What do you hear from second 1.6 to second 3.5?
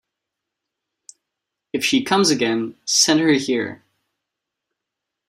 If she comes again, send her